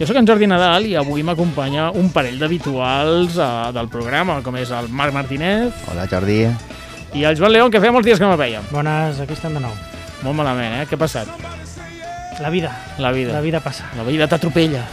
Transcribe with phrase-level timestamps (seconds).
[0.00, 4.56] Jo sóc en Jordi Nadal i avui m'acompanya un parell d'habituals uh, del programa, com
[4.56, 6.46] és el Marc Martínez Hola, Jordi.
[7.12, 8.64] i el Joan León, que feia molts dies que no el veiem.
[8.72, 9.74] Bones, aquí estem de nou.
[10.24, 10.86] Molt malament, eh?
[10.88, 11.28] Què ha passat?
[12.40, 13.34] La vida, La vida.
[13.34, 13.90] la vida passa.
[13.98, 14.86] La vida t'atropella.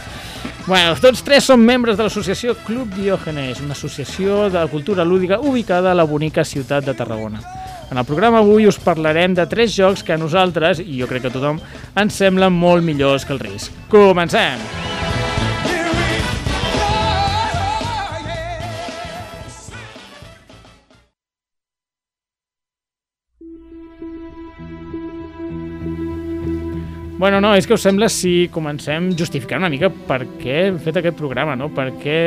[0.66, 5.92] Bueno, tots tres som membres de l'associació Club Diògenes, una associació de cultura lúdica ubicada
[5.92, 7.40] a la bonica ciutat de Tarragona.
[7.88, 11.24] En el programa avui us parlarem de tres jocs que a nosaltres, i jo crec
[11.24, 11.62] que a tothom,
[11.96, 13.72] ens semblen molt millors que el risc.
[13.88, 14.60] Comencem!
[27.18, 31.00] Bueno, no, és que us sembla si comencem justificant una mica per què hem fet
[31.00, 31.66] aquest programa, no?
[31.74, 32.20] Per què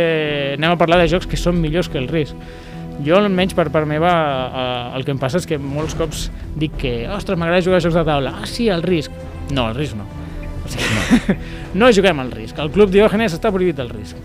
[0.57, 2.35] anem a parlar de jocs que són millors que el risc.
[3.05, 6.27] Jo, almenys per part meva, eh, el que em passa és que molts cops
[6.59, 8.35] dic que, ostres, m'agrada jugar a jocs de taula.
[8.41, 9.16] Ah, sí, el risc.
[9.52, 10.05] No, el risc no.
[10.61, 11.35] O sigui, no,
[11.81, 12.59] no juguem al risc.
[12.61, 14.19] Al Club Diògenes està prohibit el risc.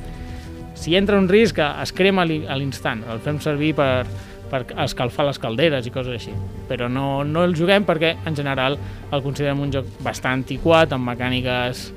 [0.77, 3.02] Si entra un risc, es crema a l'instant.
[3.10, 4.04] El fem servir per,
[4.52, 6.36] per escalfar les calderes i coses així.
[6.69, 8.78] Però no, no el juguem perquè, en general,
[9.10, 11.88] el considerem un joc bastant antiquat, amb mecàniques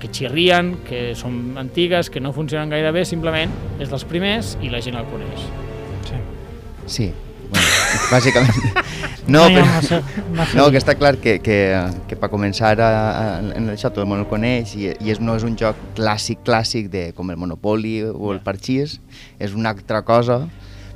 [0.00, 4.72] que xirrien, que són antigues, que no funcionen gaire bé, simplement és dels primers i
[4.72, 5.69] la gent el coneix.
[6.90, 7.12] Sí.
[7.50, 7.66] Bueno,
[8.10, 8.80] bàsicament.
[9.30, 10.00] No, però, massa,
[10.34, 11.56] massa no, que està clar que, que,
[12.10, 13.24] que per començar a, a,
[13.58, 16.42] en això tot el món el coneix i, i és, no és un joc clàssic,
[16.46, 18.98] clàssic de, com el Monopoly o el Parxís,
[19.38, 20.42] és una altra cosa,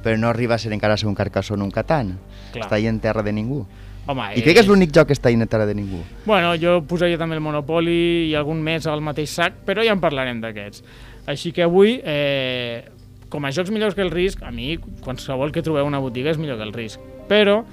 [0.02, 2.16] però no arriba a ser encara a ser un carcassó en un Catan.
[2.54, 2.66] Clar.
[2.66, 3.64] Està ahí en terra de ningú.
[4.06, 6.02] Home, I crec que és l'únic joc que està ahí en terra de ningú.
[6.26, 10.02] Bueno, jo posaria també el Monopoly i algun més al mateix sac, però ja en
[10.02, 10.84] parlarem d'aquests.
[11.30, 12.84] Així que avui, eh,
[13.34, 16.38] com a jocs millors que el risc, a mi qualsevol que trobeu una botiga és
[16.38, 17.02] millor que el risc.
[17.26, 17.64] Però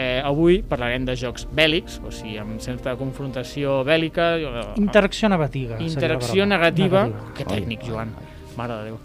[0.00, 5.76] eh, avui parlarem de jocs bèl·lics, o sigui, amb certa confrontació bèl·lica, eh, Interacció negativa.
[5.84, 7.02] interacció negativa.
[7.10, 7.34] Negativa.
[7.36, 8.14] Que tècnic, Joan.
[8.56, 9.00] Mare de Déu.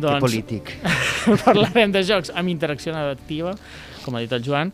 [0.00, 0.72] Que polític.
[1.44, 3.52] parlarem de jocs amb interacció negativa,
[4.02, 4.72] com ha dit el Joan,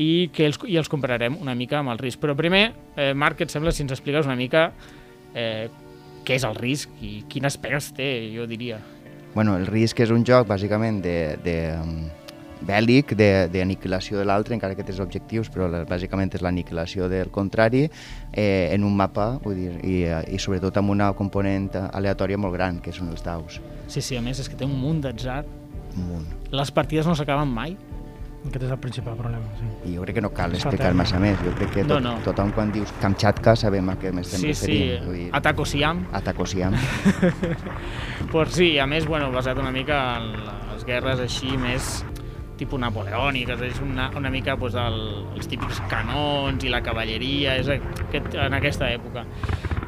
[0.00, 2.22] i que els, i els compararem una mica amb el risc.
[2.22, 4.70] Però primer, eh, Marc, què et sembla si ens expliques una mica
[5.34, 5.68] eh,
[6.24, 8.78] què és el risc i quines pegues té, jo diria.
[9.34, 12.08] Bueno, el risc és un joc bàsicament de, de um,
[12.66, 16.42] bèl·lic, de- d'aniquilació de, de l'altre, encara que té els objectius, però la, bàsicament és
[16.42, 21.12] l'aniquilació del contrari eh, en un mapa, vull dir, i, eh, i sobretot amb una
[21.16, 23.60] component aleatòria molt gran, que són els daus.
[23.86, 25.44] Sí, sí, a més és que té un munt d'atzar.
[25.96, 26.26] Un munt.
[26.54, 27.76] Les partides no s'acaben mai.
[28.40, 29.66] Aquest és el principal problema, sí.
[29.90, 31.36] I jo crec que no cal explicar massa més.
[31.44, 32.14] Jo crec que No, tot, no.
[32.24, 35.04] tothom quan dius Kamchatka sabem a què m'estem Sí, sí, referint.
[35.06, 36.06] Vull dir, Ataco Siam.
[36.12, 36.74] Ataco Siam.
[38.32, 40.32] Pues sí, a més, bueno, basat una mica en
[40.72, 42.04] les guerres així més
[42.60, 44.98] tipus napoleòniques, és una, una mica pues, el,
[45.34, 49.24] els típics canons i la cavalleria, és aquest, en aquesta època.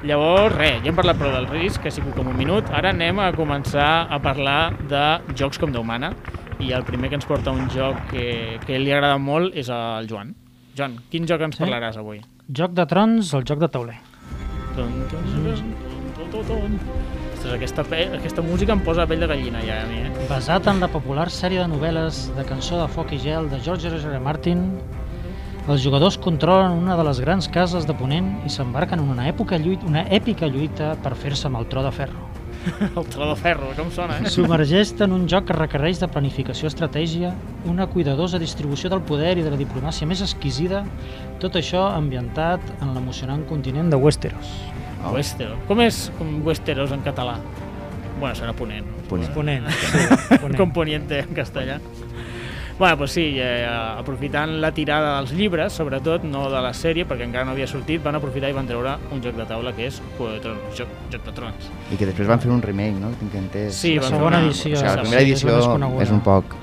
[0.08, 2.72] Llavors, res, ja hem parlat prou del risc, que ha sigut com un minut.
[2.74, 5.04] Ara anem a començar a parlar de
[5.38, 6.14] jocs com Déu mana,
[6.62, 10.08] i el primer que ens porta un joc que, que li agrada molt és el
[10.10, 10.34] Joan.
[10.78, 11.64] Joan, quin joc ens Sí?
[11.64, 12.22] parlaràs avui?
[12.48, 13.98] Joc de trons, el joc de tauler.
[17.32, 17.82] Ostres, aquesta,
[18.16, 20.26] aquesta música em posa pell de gallina ja a mi, eh?
[20.30, 23.90] Basat en la popular sèrie de novel·les de Cançó de foc i gel de George
[23.90, 23.98] R.
[24.12, 24.20] R.
[24.22, 24.62] Martin,
[25.68, 29.58] els jugadors controlen una de les grans cases de Ponent i s'embarquen en una, època
[29.58, 32.28] lluita, una èpica lluita per fer-se amb el tro de ferro.
[32.96, 34.30] El tro de ferro, com sona, eh?
[34.30, 37.32] Submergeix en un joc que requereix de planificació estratègia,
[37.70, 40.84] una cuidadosa distribució del poder i de la diplomàcia més exquisida,
[41.42, 44.54] tot això ambientat en l'emocionant continent de Westeros.
[45.12, 45.58] Westeros.
[45.66, 47.38] Com és com Westeros en català?
[48.20, 48.86] Bueno, serà Ponent.
[49.08, 49.32] Ponent.
[49.34, 50.02] Ponent, sí,
[50.42, 50.58] ponent.
[50.60, 51.80] Com Poniente en castellà.
[52.78, 53.66] Bueno, doncs sí, eh,
[53.98, 58.02] aprofitant la tirada dels llibres, sobretot, no de la sèrie, perquè encara no havia sortit,
[58.02, 60.88] van aprofitar i van treure un joc de taula que és Juego de Trons, joc,
[61.12, 61.70] joc de Trons.
[61.92, 63.12] I que després van fer un remake, no?
[63.20, 63.74] Tinc entès.
[63.76, 64.72] Sí, La segona una- edició.
[64.72, 66.02] O sigui, la sí, primera és la edició coneguda.
[66.02, 66.56] és un poc...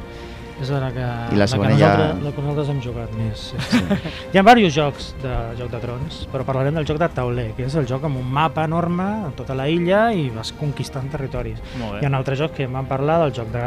[0.62, 3.40] És la que, I la que segona ja- nosaltres, la que nosaltres hem jugat més.
[3.40, 3.58] Sí.
[3.70, 3.78] Sí.
[4.34, 7.64] Hi ha diversos jocs de Joc de Trons, però parlarem del joc de tauler, que
[7.66, 11.60] és el joc amb un mapa enorme en tota la illa i vas conquistant territoris.
[11.80, 13.64] Hi ha un altre joc que van parlar del joc de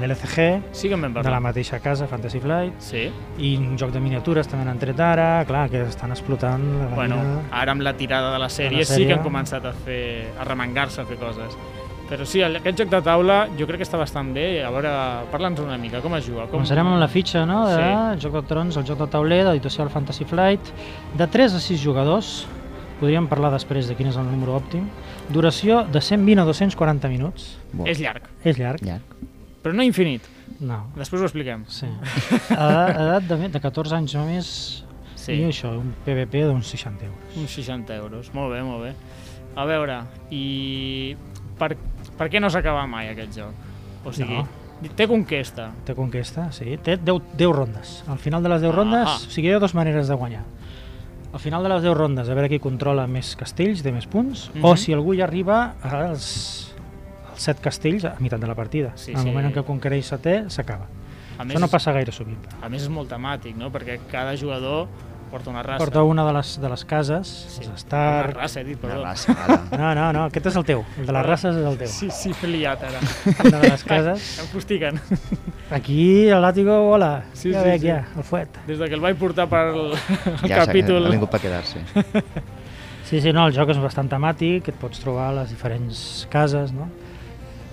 [0.00, 3.10] l'LCG, Sí que en vam de la mateixa casa, Fantasy Flight, Sí.
[3.38, 7.16] i un joc de miniatures també n'han tret ara, clar, que estan explotant la Bueno,
[7.16, 7.42] vida.
[7.50, 9.06] ara amb la tirada de la sèrie, sí sèrie.
[9.08, 11.56] que han començat a fer a remengar-se a fer coses.
[12.12, 14.60] Però sí, el- aquest joc de taula jo crec que està bastant bé.
[14.62, 14.90] A veure,
[15.32, 16.44] parla'ns una mica, com es juga?
[16.50, 16.58] Com...
[16.60, 18.26] Començarem amb la fitxa, no?, de Sí.
[18.26, 20.60] Joc de Trons, el joc de tauler, d'editació del Fantasy Flight,
[21.16, 22.34] de 3 a 6 jugadors,
[23.00, 24.84] podríem parlar després de quin és el número òptim,
[25.32, 29.02] duració de 120 a 240 minuts, Bo, És llarg, és llarg, llarg.
[29.64, 30.22] però no infinit.
[30.60, 31.64] no, Després ho expliquem.
[31.66, 31.86] sí.
[32.54, 34.84] A edat de, de 14 anys només,
[35.16, 37.36] Sí, i això, un PVP d'uns 60 euros.
[37.38, 38.34] uns 60 euros.
[38.34, 38.92] Molt bé, molt bé.
[39.54, 40.00] A veure,
[40.30, 41.16] i
[41.58, 41.76] per,
[42.18, 43.52] per què no s'acaba mai aquest joc?
[44.04, 44.48] O sigui, No.
[44.96, 45.70] té conquesta.
[45.84, 48.04] Té conquesta, sí, té 10, 10 rondes.
[48.08, 49.16] Al final de les 10 rondes, Ah.
[49.16, 50.42] o sigui, hi ha dues maneres de guanyar.
[51.32, 54.50] Al final de les 10 rondes, a veure qui controla més castells, té més punts,
[54.54, 54.64] Mhm.
[54.64, 56.74] o si algú ja arriba als,
[57.30, 58.92] als 7 castells a meitat de la partida.
[58.96, 59.28] Sí, en el sí.
[59.30, 60.86] moment en què conquereix setè, s'acaba.
[61.38, 62.38] Això no passa gaire sovint.
[62.62, 63.70] A més és molt temàtic, no?
[63.72, 64.86] Perquè cada jugador
[65.32, 65.80] porta una raça.
[65.80, 67.62] Porta una de les, de les cases, Sí.
[67.62, 68.36] els Una Stark...
[68.36, 69.04] raça, he dit, Una perdó.
[69.08, 69.56] raça, ara.
[69.80, 70.84] No, no, no, aquest és el teu.
[71.00, 71.88] El de les races és el teu.
[71.90, 73.00] Sí, sí, m'he liat ara.
[73.48, 74.28] Una de les cases.
[74.44, 75.00] Em fustiguen.
[75.72, 77.24] Aquí el látigo vola.
[77.32, 77.88] Sí, ja sí, veig sí.
[77.88, 78.60] ja, el fuet.
[78.68, 81.06] Des de que el vaig portar per el, el Ja capítol...
[81.08, 81.80] ha vingut per quedar-se.
[83.08, 86.70] Sí, sí, no, el joc és bastant temàtic, et pots trobar a les diferents cases,
[86.72, 86.86] no?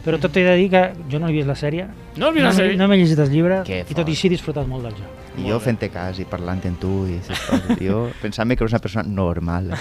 [0.06, 0.82] Però tot t'he de dir que
[1.12, 2.78] jo no he vist la sèrie, No has vist no, la sèrie?
[2.80, 4.10] no m'he llegit els llibres, Que i tot i fort.
[4.16, 5.18] així he disfrutat molt del joc.
[5.40, 7.78] I jo fent-te cas i parlant amb tu i aquestes coses.
[7.90, 9.74] Jo pensava que eres una persona normal.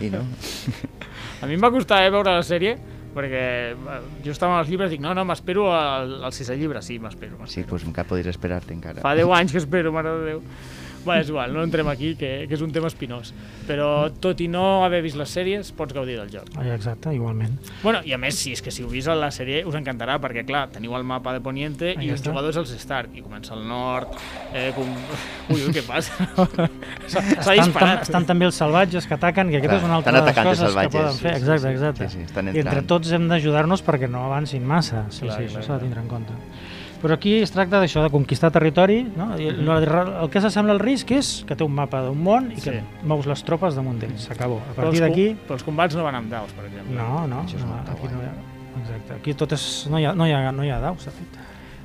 [0.00, 0.24] I no?
[1.40, 2.74] A mi em va costar eh, veure la sèrie
[3.14, 6.82] perquè eh, jo estava als llibres i dic, no, no, m'espero al, al sisè llibre.
[6.82, 7.38] Sí, m'espero.
[7.50, 9.00] Sí, doncs encara podries esperar-te encara.
[9.02, 10.42] Fa 10 anys que espero, mare de Déu.
[11.00, 13.30] Bé, és igual, no entrem aquí, que, que és un tema espinós.
[13.68, 16.50] Però tot i no haver vist les sèries, pots gaudir del joc.
[16.60, 17.54] Ah, exacte, igualment.
[17.82, 20.18] Bueno, i a més, si és que si heu vist a la sèrie us encantarà,
[20.20, 22.30] perquè clar, teniu el mapa de Poniente Ahí i els està.
[22.34, 24.12] jugadors els Stark, i comença al nord,
[24.52, 24.90] eh, com...
[25.50, 26.12] Ui, ui, què passa?
[27.10, 28.02] S'ha s'ha Estan, tam, disparat.
[28.06, 30.50] estan també els salvatges que ataquen, que aquesta Clar, és una altra de les atacant
[30.52, 31.34] els coses que salvatges, poden sí, fer.
[31.40, 31.72] Exacte, sí.
[31.74, 32.08] exacte.
[32.10, 35.06] Sí, sí, I entre tots hem d'ajudar-nos perquè no avancin massa.
[35.10, 36.36] Sí, Clar, sí, clar, això s'ha de tindre en compte.
[37.00, 39.30] Però aquí es tracta d'això, de conquistar territori, no?
[39.40, 42.58] I el, el que s'assembla al risc és que té un mapa d'un món i
[42.60, 42.80] que Sí.
[43.08, 44.26] mous les tropes damunt d'ells.
[44.28, 44.58] S'acabó.
[44.70, 45.30] A partir d'aquí...
[45.46, 46.96] Però els combats no van amb daus, per exemple.
[46.98, 48.34] No, no, Això no, molt aquí no hi ha...
[48.82, 49.64] Exacte, aquí tot és...
[49.90, 51.38] No hi ha, no hi ha, no hi ha daus, de fet.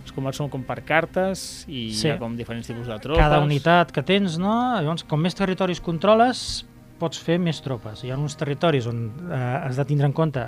[0.04, 2.08] Els combats són com per cartes i Sí.
[2.08, 3.24] hi ha com diferents tipus de tropes.
[3.24, 4.52] Cada unitat que tens, no?
[4.82, 6.66] Llavors, com més territoris controles,
[7.00, 8.04] pots fer més tropes.
[8.04, 9.00] Hi ha uns territoris on
[9.32, 10.46] eh, has de tindre en compte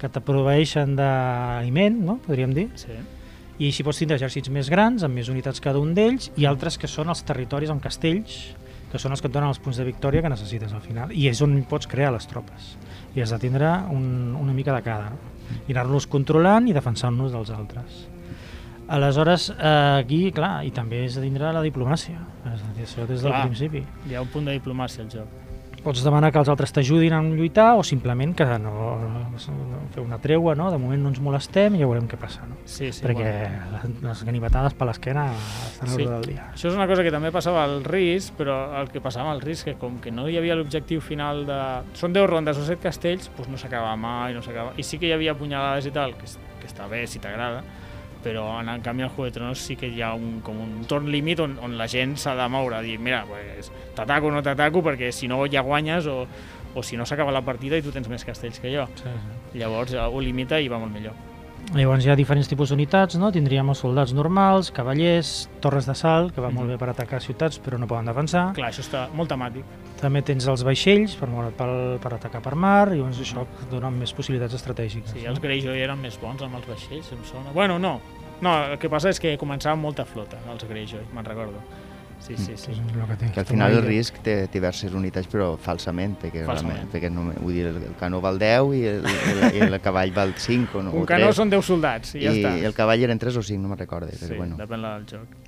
[0.00, 2.16] que te proveeixen d'aliment, no?
[2.26, 2.92] podríem dir, Sí.
[3.58, 6.76] I així pots tindre exèrcits més grans, amb més unitats cada un d'ells, i altres
[6.78, 8.56] que són els territoris amb castells,
[8.90, 11.12] que són els que et donen els punts de victòria que necessites al final.
[11.12, 12.74] I és on pots crear les tropes.
[13.16, 15.10] I has de tindre un, una mica de cada.
[15.14, 15.32] No?
[15.66, 18.04] I anar-los controlant i defensant-nos dels altres.
[18.86, 22.20] Aleshores, eh, aquí, clar, i també és de tindre la diplomàcia.
[22.52, 23.42] Això des del Clar.
[23.48, 23.82] principi.
[24.06, 25.45] Hi ha un punt de diplomàcia al joc.
[25.84, 29.36] Pots demanar que els altres t'ajudin a lluitar o simplement que no, no
[29.94, 30.70] fer una treua, no?
[30.72, 32.42] de moment no ens molestem i ja veurem què passa.
[32.48, 32.56] No?
[32.64, 33.04] Sí, sí.
[33.04, 33.68] Perquè bueno.
[33.76, 35.28] les, les ganivetades per l'esquena
[35.68, 36.02] estan Sí.
[36.08, 36.48] del dia.
[36.56, 39.62] Això és una cosa que també passava al RIS, però el que passava al RIS,
[39.68, 41.60] que com que no hi havia l'objectiu final de...
[41.94, 44.74] Són 10 rondes o 7 castells, doncs no s'acaba mai, no s'acaba...
[44.76, 46.26] I sí que hi havia punyalades i tal, que,
[46.60, 47.62] que està bé si t'agrada,
[48.26, 50.82] però en, en canvi al Juego de Tronos sí que hi ha un, com un
[50.90, 54.42] torn límit on, on la gent s'ha de moure, dir, mira, pues, t'ataco o no
[54.42, 56.18] t'ataco, perquè si no ja guanyes o,
[56.74, 58.88] o si no s'acaba la partida i tu tens més castells que jo.
[58.98, 59.62] Sí, sí.
[59.62, 61.14] Llavors ho limita i va molt millor.
[61.74, 63.32] Llavors hi ha diferents tipus d'unitats, no?
[63.34, 66.76] tindríem els soldats normals, cavallers, torres de salt, que va molt Mhm.
[66.76, 68.52] bé per atacar ciutats però no poden defensar.
[68.54, 69.64] Clar, això està molt temàtic.
[70.00, 73.90] També tens els vaixells per pel, per atacar per mar, i llavors això et dona
[73.90, 75.10] més possibilitats estratègiques.
[75.10, 75.30] Sí, no?
[75.30, 77.50] els Greyjoy eren més bons amb els vaixells, em sona.
[77.52, 78.00] Bueno, no.
[78.40, 81.58] No, el que passa és que començava amb molta flota, els Greyjoy, me'n recordo.
[82.26, 82.72] Sí, sí, sí.
[82.72, 83.28] És el que té.
[83.30, 86.74] Que al Està final el risc té diverses unitats, però falsament, perquè, Falsament.
[86.80, 89.80] realment, perquè no, vull dir, el, el canó val 10 i el, el, el, el
[89.84, 91.36] cavall val 5 o, no, Un o canó 3.
[91.38, 92.54] són 10 soldats i ja I està.
[92.66, 94.56] el cavall eren 3 o 5, no me'n recordo, però sí, bueno.
[94.58, 95.45] depèn del joc.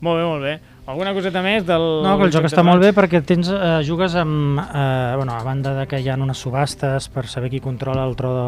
[0.00, 0.52] Molt bé, molt bé.
[0.90, 1.82] Alguna coseta més del...
[2.02, 5.44] No, que el joc està molt bé perquè tens, eh, jugues amb, eh, bueno, a
[5.46, 8.46] banda de que hi ha unes subhastes per saber qui controla el tro de,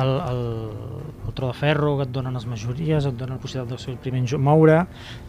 [0.00, 0.40] el, el,
[1.26, 3.96] el tro de ferro, que et donen les majories, et donen la possibilitat de ser
[3.96, 4.84] el primer en moure,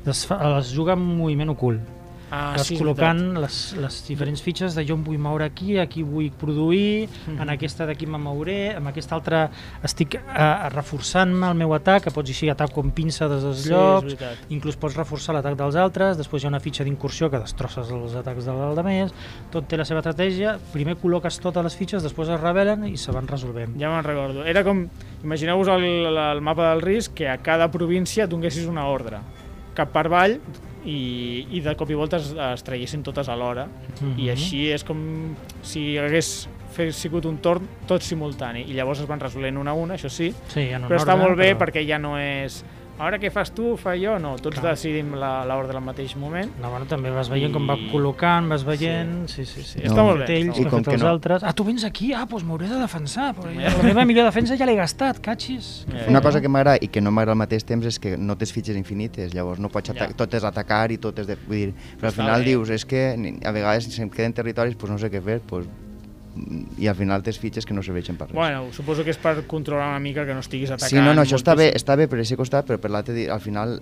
[0.06, 1.96] es, es juga amb moviment ocult.
[2.30, 6.04] Ah, vas sí, col·locant les, les diferents fitxes de jo em vull moure aquí, aquí
[6.04, 7.42] vull produir, Mhm.
[7.42, 9.50] en aquesta d'aquí me mouré, amb aquesta altra
[9.84, 13.70] estic eh, reforçant-me el meu atac, que pots així ataco amb pinça des dels Sí,
[13.70, 14.18] llocs,
[14.50, 18.16] inclús pots reforçar l'atac dels altres, després hi ha una fitxa d'incursió que destrosses els
[18.16, 19.14] atacs dels altres,
[19.50, 23.12] tot té la seva estratègia, primer col·loques totes les fitxes, després es revelen i se
[23.12, 23.80] van resolvent.
[23.80, 24.44] Ja me'n recordo.
[24.46, 24.88] Era com,
[25.24, 25.84] imagineu-vos el,
[26.18, 29.20] el mapa del risc que a cada província donessis una ordre,
[29.74, 30.40] cap per avall
[30.88, 33.68] i, i de cop i volta es, es traiessin totes alhora.
[34.00, 34.14] Mhm.
[34.24, 39.08] I així és com si hagués fet, sigut un torn tot simultani i llavors es
[39.10, 41.98] van resolent una a una, això sí, Sí, però està molt bé però- perquè ja
[42.00, 42.64] no és
[43.00, 44.72] ara què fas tu, fa jo, no, tots Clar.
[44.74, 46.50] decidim la- l'ordre al mateix moment.
[46.62, 49.28] No, bueno, també vas veient I- com va col·locant, vas veient...
[49.30, 49.80] Sí, sí, sí.
[49.80, 50.86] Sí, està molt bé, Ells, està que molt han bé.
[50.86, 51.44] fet els no- altres.
[51.44, 52.14] Ah, tu vens aquí?
[52.14, 53.34] Ah, doncs m'hauré de defensar.
[53.36, 55.86] Però ja, la meva millor defensa ja l'he gastat, catxis.
[55.94, 58.36] Eh, Una cosa que m'agrada i que no m'agrada al mateix temps és que no
[58.38, 59.94] tens fitxes infinites, llavors no pots Ja.
[59.96, 61.38] atacar, tot és atacar i tot és de...
[61.48, 62.46] Vull dir, però al final bé.
[62.50, 63.14] dius, és que
[63.46, 65.68] a vegades si em queden territoris, doncs no sé què fer, doncs,
[66.78, 68.36] i al final tens fitxes que no serveixen per res.
[68.36, 70.90] Bueno, suposo que és per controlar una mica que no estiguis atacant.
[70.92, 73.42] Sí, no, no, això està bé, està bé per aquest costat, però per l'altre, al
[73.42, 73.78] final,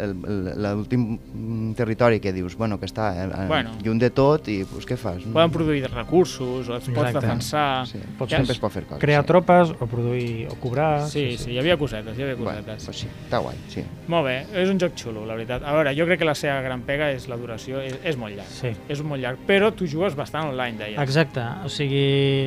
[0.56, 3.72] l'últim territori que dius, bueno, que està eh, eh, Bueno.
[3.84, 5.24] lluny de tot, i pues, què fas?
[5.24, 7.20] Poden produir recursos, o et pots Exacte.
[7.20, 7.88] defensar...
[7.88, 9.02] Sí, Pots Ja sempre es pot fer coses.
[9.02, 9.28] Crear sí.
[9.28, 11.08] tropes o produir o cobrar.
[11.10, 12.86] Sí, sí, hi havia cosetes, hi havia Bueno, cosetes.
[12.86, 13.84] pues sí, està guai, sí.
[14.08, 15.64] Molt bé, és un joc xulo, la veritat.
[15.64, 18.36] A veure, jo crec que la seva gran pega és la duració, és, és molt
[18.38, 18.50] llarg.
[18.50, 18.72] Sí.
[18.90, 21.00] És molt llarg, però tu jugues bastant online, deies.
[21.02, 22.45] Exacte, o sigui...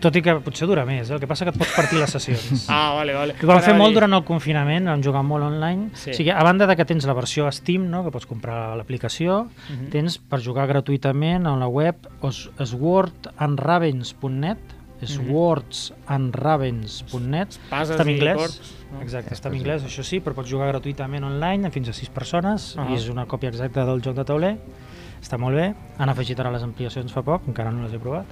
[0.00, 1.14] Tot i que potser dura més, eh?
[1.14, 2.62] el que passa que et pots partir les sessions.
[2.72, 3.34] Ah, vale, vale.
[3.36, 5.90] Que vam fer molt durant el confinament, vam jugar molt online.
[5.94, 6.10] Sí.
[6.10, 8.00] O sigui, a banda de que tens la versió Steam, no?
[8.04, 9.90] que pots comprar l'aplicació, Mhm.
[9.92, 14.58] tens per jugar gratuïtament a la web swordandravens.net
[15.00, 18.58] swordsandravens.net Pases està en anglès
[18.92, 19.00] no?
[19.00, 22.74] exacte, està en anglès, això sí, però pots jugar gratuïtament online fins a 6 persones
[22.76, 22.90] Ahà.
[22.90, 24.54] i és una còpia exacta del joc de tauler
[25.20, 28.26] està molt bé, han afegit ara les ampliacions fa poc, encara no les he provat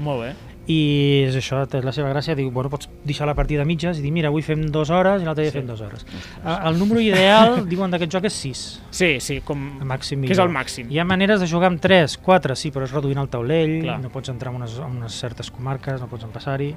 [0.00, 0.30] Molt bé.
[0.70, 3.98] I és això, té la seva gràcia, diu, bueno, pots deixar la partida a mitges
[3.98, 5.58] i dir, mira, avui fem dues hores i l'altre dia Sí.
[5.58, 6.04] fem dues hores.
[6.44, 8.62] A- El número ideal, diuen d'aquest joc, és 6.
[8.90, 9.64] Sí, sí, com...
[9.80, 10.86] El màxim Que és el màxim.
[10.92, 13.98] Hi ha maneres de jugar amb 3, 4, sí, però és reduint el taulell, Clar.
[14.04, 16.70] no pots entrar en unes, en unes certes comarques, no pots empassar-hi,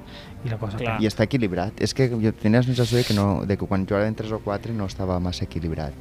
[0.45, 0.77] i la cosa...
[0.81, 0.97] Clar.
[1.03, 1.77] I està equilibrat.
[1.83, 4.31] És que jo tenia la sensació de que, no, de que quan jugava en 3
[4.33, 5.93] o 4 no estava massa equilibrat.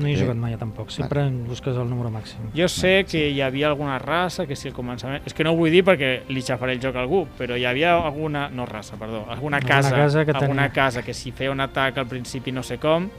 [0.00, 2.46] No hi he Eh, jugat mai tampoc, sempre en busques el número màxim.
[2.56, 5.22] Jo sé que hi havia alguna raça que si al començament...
[5.28, 7.66] És que no ho vull dir perquè li xafaré el joc a algú, però hi
[7.68, 8.48] havia alguna...
[8.48, 9.26] No raça, perdó.
[9.28, 12.50] Alguna Alguna casa, casa que alguna tenia- casa que si feia un atac al principi
[12.50, 13.10] no sé com,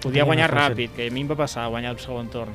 [0.00, 2.54] podia Tenia guanyar ràpid, que a mi em va passar guanyar el segon torn.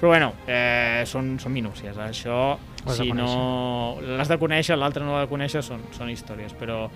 [0.00, 1.94] Però bueno, eh, són, són minúcies.
[1.96, 3.98] Això, has de si no...
[4.02, 6.52] L'has de conèixer, l'altre no l'ha de conèixer, són, són històries.
[6.58, 6.88] Però,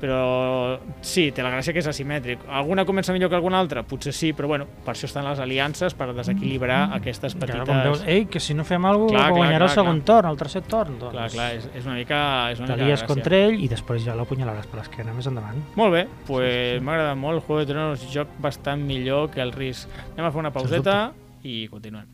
[0.00, 2.44] però sí, té la gràcia que és asimètric.
[2.60, 3.82] Alguna comença millor que alguna altra?
[3.86, 7.68] Potser sí, però bueno, per això estan les aliances, per desequilibrar aquestes Clar, petites...
[7.68, 10.02] com veus, ei, que si no fem alguna Clar, cosa, clar, guanyarà clar, el segon
[10.08, 10.98] torn, el tercer torn.
[11.02, 12.20] Doncs, Clar, clar, és, és una mica,
[12.54, 15.62] és una T'alies contra ell i després ja l'apunyalaràs per l'esquena més endavant.
[15.78, 17.44] Molt bé, pues m'ha agradat molt.
[17.48, 19.90] Juego de Tronos, joc bastant millor que el risc.
[20.14, 20.98] Anem a fer una pauseta
[21.46, 22.06] i continuem.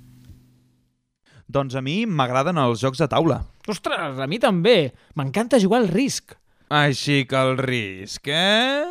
[1.54, 3.42] Doncs a mi m'agraden els jocs de taula.
[3.68, 4.94] Ostres, a mi també.
[5.18, 6.34] M'encanta jugar al risc.
[6.72, 8.84] Així que el risc, eh?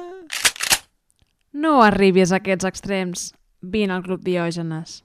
[1.54, 3.32] No arribis a aquests extrems.
[3.62, 5.02] Vine al Club Diògenes.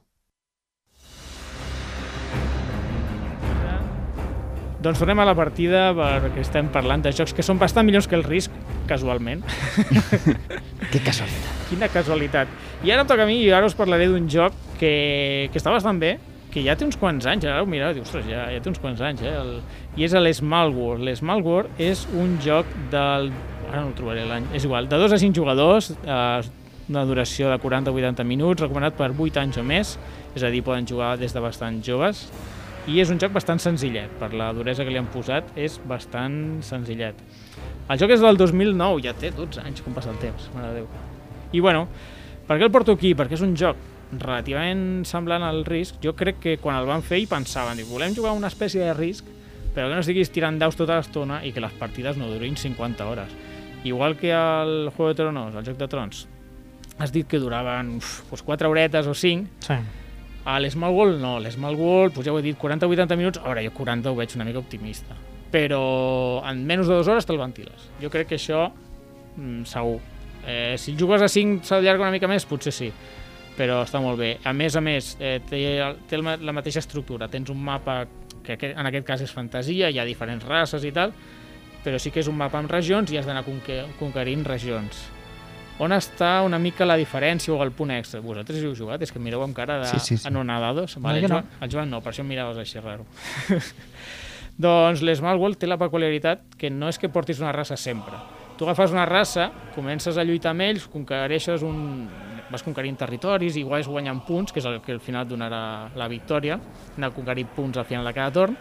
[4.79, 8.15] Doncs tornem a la partida perquè estem parlant de jocs que són bastant millors que
[8.19, 8.55] el risc,
[8.91, 9.43] casualment.
[10.89, 11.57] Que casualitat.
[11.69, 12.53] Quina casualitat.
[12.87, 15.69] I ara em toca a mi i ara us parlaré d'un joc que, que està
[15.75, 16.15] bastant bé,
[16.53, 18.81] que ja té uns quants anys, ara ho mireu dius, ostres, ja, ja té uns
[18.83, 19.35] quants anys, eh?
[19.37, 19.59] El,
[19.99, 21.05] I és l'Small World.
[21.05, 23.33] L'Small World és un joc del...
[23.69, 26.47] Ara no el trobaré l'any, és igual, de 2 a 5 jugadors, eh,
[26.89, 29.91] una duració de 40 o 80 minuts, recomanat per 8 anys o més,
[30.33, 32.25] és a dir, poden jugar des de bastant joves,
[32.89, 36.63] i és un joc bastant senzillet, per la duresa que li han posat, és bastant
[36.65, 37.21] senzillet.
[37.93, 40.81] El joc és del 2009, ja té 12 anys, com passa el temps, mare de
[40.81, 40.89] Déu.
[41.53, 41.85] I bueno,
[42.49, 43.13] per què el porto aquí?
[43.17, 43.77] Perquè és un joc
[44.13, 45.99] relativament semblant al risc.
[46.03, 48.95] Jo crec que quan el van fer hi pensaven, dic, volem jugar una espècie de
[48.97, 49.27] risc,
[49.75, 53.07] però que no estiguis tirant daus tota l'estona i que les partides no durin 50
[53.07, 53.31] hores.
[53.85, 56.27] Igual que el Juego de Tronos, el Joc de Trons,
[56.99, 59.75] has dit que duraven uf, doncs 4 horetes o 5, Sí.
[60.45, 63.63] a l'Small World no, l'Small World, doncs ja ho he dit, 40-80 minuts, a veure,
[63.69, 65.15] jo 40 ho veig una mica optimista,
[65.53, 67.91] però en menys de dues hores te'l ventiles.
[68.03, 68.73] Jo crec que això,
[69.37, 70.01] mm, segur.
[70.47, 72.91] Eh, si el jugues a 5 s'allarga una mica més, potser sí,
[73.59, 74.37] però està molt bé.
[74.47, 75.59] A més a més, eh, té,
[76.09, 78.05] té la mateixa estructura, tens un mapa
[78.47, 81.11] que en aquest cas és fantasia, hi ha diferents races i tal,
[81.85, 85.09] però sí que és un mapa amb regions i has d'anar conque- conquerint regions.
[85.79, 88.19] on està una mica la diferència o el punt extra?
[88.21, 89.03] Vosaltres hi heu jugat?
[89.03, 90.27] És que mireu amb cara de Sí, sí, sí.
[90.27, 90.97] anonadados.
[90.97, 91.37] No, Vale, jo el, no.
[91.39, 93.07] Joan, el Joan no, per això em miraves així raro.
[94.59, 98.19] doncs l'Small World té la peculiaritat que no és que portis una raça sempre.
[98.59, 102.09] Tu agafes una raça, comences a lluitar amb ells, conquereixes un...
[102.51, 105.63] vas conquerint territoris i vas guanyant punts, que és el que al final et donarà
[105.97, 106.59] la victòria,
[106.97, 108.57] anar conquerint punts al final de cada torn,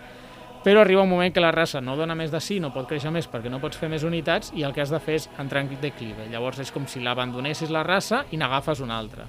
[0.63, 3.11] però arriba un moment que la raça no dona més de sí, no pot créixer
[3.13, 5.61] més perquè no pots fer més unitats i el que has de fer és entrar
[5.63, 6.25] en declive.
[6.31, 9.27] Llavors és com si l'abandonessis la raça i n'agafes una altra.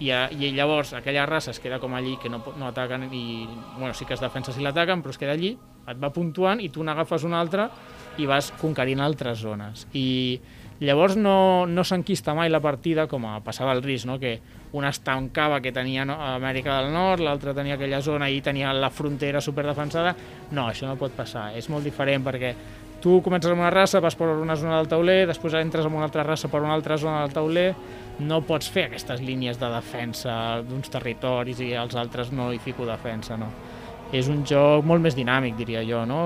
[0.00, 3.48] I, I llavors aquella raça es queda com allí, que no, no ataquen i...
[3.78, 5.56] Bueno, sí que es defensa si l'ataquen, però es queda allí,
[5.90, 7.66] et va puntuant i tu n'agafes una altra
[8.20, 9.88] i vas conquerint altres zones.
[9.92, 10.40] I
[10.80, 14.18] llavors no, no s'enquista mai la partida com a passava al risc, no?
[14.18, 14.38] que
[14.72, 18.90] una es tancava que tenia Amèrica del Nord, l'altra tenia aquella zona i tenia la
[18.90, 20.14] frontera superdefensada.
[20.52, 22.54] No, això no pot passar, és molt diferent perquè
[23.00, 26.06] tu comences amb una raça, vas per una zona del tauler, després entres en una
[26.08, 27.68] altra raça per una altra zona del tauler,
[28.20, 30.34] no pots fer aquestes línies de defensa
[30.66, 33.48] d'uns territoris i als altres no hi fico defensa, no.
[34.12, 36.20] És un joc molt més dinàmic, diria jo, no?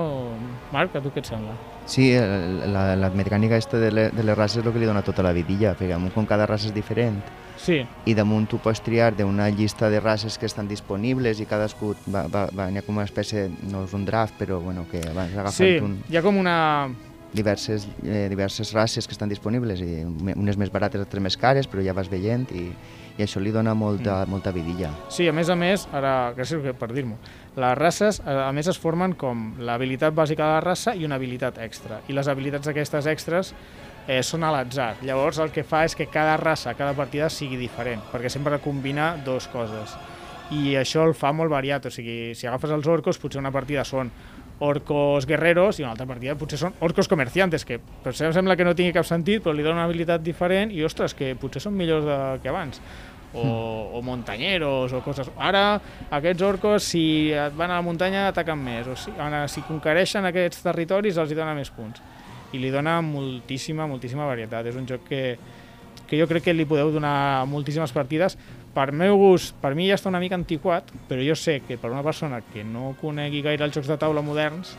[0.73, 1.53] Marc, a tu què et sembla?
[1.85, 5.03] Sí, la, la mecànica esta de, le, de les races és el que li dona
[5.05, 7.19] tota la vidilla, perquè amunt com cada raça és diferent
[7.61, 7.77] Sí,
[8.09, 12.25] i damunt tu pots triar d'una llista de races que estan disponibles i cadascú va,
[12.27, 15.29] va, va, hi ha com una espècie, no és un draft, però bueno, que vas
[15.31, 16.89] agafant sí, un, hi ha com una...
[17.35, 20.03] diverses, eh, diverses races que estan disponibles i
[20.35, 22.69] unes més barates, altres més cares, però ja vas veient i,
[23.17, 24.29] i això li dona molta, Mm.
[24.31, 24.91] molta vidilla.
[25.09, 27.17] Sí, a més a més, ara, gràcies per dir-m'ho,
[27.55, 31.59] les races a més es formen com l'habilitat bàsica de la raça i una habilitat
[31.63, 32.01] extra.
[32.11, 33.53] I les habilitats aquestes extras
[34.07, 34.95] eh, són a l'atzar.
[35.07, 39.13] Llavors el que fa és que cada raça, cada partida sigui diferent, perquè sempre combina
[39.25, 39.95] dues coses.
[40.53, 43.85] I això el fa molt variat, o sigui, si agafes els orcos, potser una partida
[43.87, 44.11] són
[44.59, 48.75] orcos guerreros i una altra partida potser són orcos comerciantes, que per sembla que no
[48.75, 52.05] tingui cap sentit, però li dona una habilitat diferent i, ostres, que potser són millors
[52.07, 52.79] de, que abans
[53.35, 55.29] o, o montanyeros o coses.
[55.37, 55.79] Ara
[56.15, 60.25] aquests orcos si et van a la muntanya ataquen més o si, ara, si conquereixen
[60.31, 62.01] aquests territoris els hi dona més punts
[62.55, 64.69] i li dona moltíssima, moltíssima varietat.
[64.69, 65.23] És un joc que,
[66.07, 68.37] que jo crec que li podeu donar moltíssimes partides.
[68.75, 71.91] Per meu gust, per mi ja està una mica antiquat, però jo sé que per
[71.93, 74.73] una persona que no conegui gaire els jocs de taula moderns,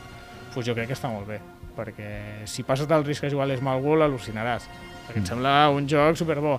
[0.53, 1.39] doncs jo crec que està molt bé,
[1.77, 2.11] perquè
[2.49, 4.69] si passes del risc de jugar a l'Small World al·lucinaràs,
[5.07, 6.59] perquè em sembla un joc superbo.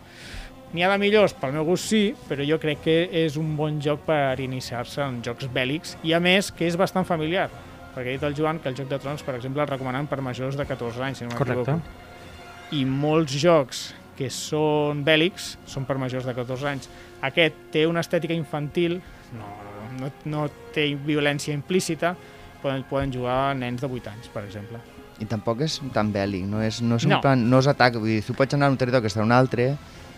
[0.74, 3.78] N'hi ha de millors, pel meu gust sí, però jo crec que és un bon
[3.82, 7.48] joc per iniciar-se en jocs bèl·lics i a més que és bastant familiar,
[7.96, 10.20] perquè ha dit el Joan que el Joc de Trons, per exemple, el recomanen per
[10.22, 11.72] majors de 14 anys, si no Correcte.
[11.72, 12.76] m'equivoco.
[12.76, 13.86] I molts jocs
[14.18, 16.90] que són bèl·lics són per majors de 14 anys.
[17.24, 19.00] Aquest té una estètica infantil,
[19.40, 19.48] no,
[20.01, 22.12] no, no té violència implícita,
[22.62, 24.82] poden, poden jugar nens de 8 anys, per exemple.
[25.24, 27.22] I tampoc és tan bèl·lic, no és, no és, un No.
[27.22, 29.32] plan, no és atac, vull dir, tu pots anar a un territori que està en
[29.32, 29.72] un altre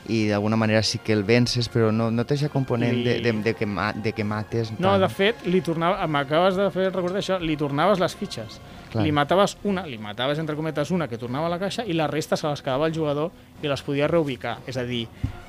[0.07, 3.13] i d'alguna manera sí que el vences, però no, no té aquest component I- de,
[3.21, 4.71] de, de, que, ma, de que mates.
[4.79, 5.01] No, tant.
[5.01, 8.59] de fet, li tornava, m'acabes de fer recordar això, li tornaves les fitxes.
[8.89, 9.03] Clar.
[9.05, 12.07] Li mataves una, li mataves entre cometes una que tornava a la caixa i la
[12.07, 13.29] resta se les quedava el jugador
[13.61, 14.57] i les podia reubicar.
[14.65, 15.03] És a dir,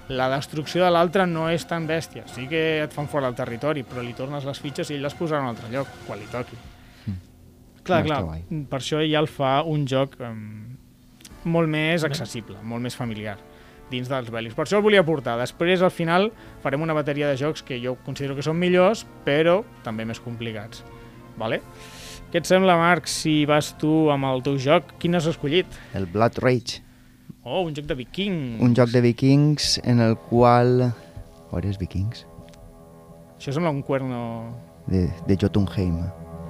[0.09, 2.27] la destrucció de l'altre no és tan bèstia.
[2.29, 5.15] Sí que et fan fora del territori, però li tornes les fitxes i ell les
[5.17, 6.59] posarà en un altre lloc, quan li toqui.
[7.83, 8.43] Clar, No, clar, guai.
[8.69, 10.77] per això ja el fa un joc um,
[11.49, 13.39] molt més accessible, molt més familiar
[13.91, 14.55] dins dels bèl·lics.
[14.57, 15.37] Per això el volia portar.
[15.41, 16.31] Després, al final,
[16.63, 20.85] farem una bateria de jocs que jo considero que són millors, però també més complicats.
[21.41, 21.61] Vale?
[22.31, 24.95] Què et sembla, Marc, si vas tu amb el teu joc?
[25.03, 25.67] Quin has escollit?
[25.99, 26.85] El Blood Rage,
[27.43, 28.61] Oh, un joc de vikings.
[28.61, 30.93] un joc de vikings en el qual...
[31.51, 32.27] Hores vikings?
[33.39, 34.21] Això sembla un cuerno...
[34.87, 36.03] De, de Jotunheim.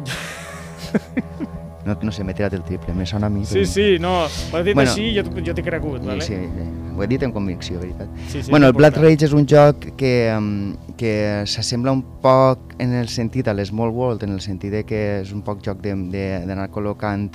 [1.90, 3.44] No, no sé, m'he tirat el triple, me sona a mi.
[3.44, 6.22] Sí, però- sí, no, ho has dit Bueno, així i jo, jo t'he cregut, vale?
[6.22, 8.08] Sí, sí, ho he dit amb convicció, veritat.
[8.28, 8.98] sí, sí bueno, el Blood.
[9.00, 13.90] Rage és un joc que, um, que s'assembla un poc en el sentit a l'Small
[13.90, 17.30] World, en el sentit de que és un poc joc d'anar col·locant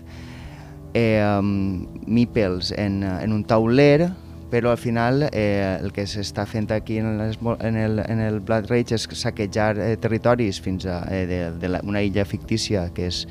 [0.94, 4.12] eh, um, meeples en, en un tauler,
[4.52, 8.40] però al final eh, el que s'està fent aquí en, l'Small- en, el, en el
[8.40, 12.86] Blood Rage és saquejar eh, territoris fins a eh, de, de la, una illa fictícia
[12.94, 13.26] que és,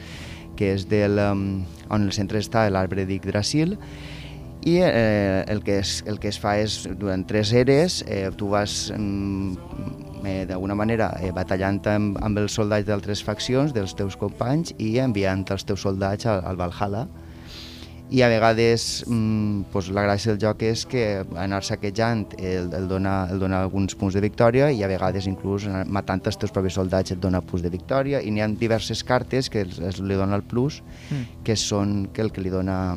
[0.59, 3.77] que és del, um, on el centre està l'arbre d'Yggdrasil
[4.64, 8.49] i eh, el, que es, el que es fa és, durant tres eres, eh, tu
[8.55, 14.17] vas mm, eh, d'alguna manera eh, batallant amb, amb els soldats d'altres faccions, dels teus
[14.17, 17.05] companys, i enviant els teus soldats al, al Valhalla.
[18.11, 22.87] I a vegades mm, pues, la gràcia del joc és que anar saquejant el, el,
[22.88, 26.77] dona, el dona alguns punts de victòria i a vegades inclús matant els teus propis
[26.77, 30.14] soldats et dona punts de victòria i n'hi ha diverses cartes que els, els, li
[30.21, 31.43] dona el plus Mm.
[31.45, 32.95] que són que el que li dona